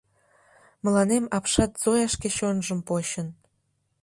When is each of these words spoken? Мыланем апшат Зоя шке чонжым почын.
Мыланем 0.83 1.25
апшат 1.37 1.71
Зоя 1.83 2.07
шке 2.13 2.29
чонжым 2.37 2.79
почын. 2.87 3.27